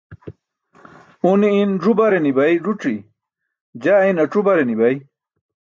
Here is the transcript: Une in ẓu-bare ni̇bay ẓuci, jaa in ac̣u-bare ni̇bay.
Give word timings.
Une 1.31 1.47
in 1.61 1.71
ẓu-bare 1.81 2.19
ni̇bay 2.21 2.53
ẓuci, 2.65 2.95
jaa 3.83 4.03
in 4.09 4.21
ac̣u-bare 4.23 4.63
ni̇bay. 4.69 4.95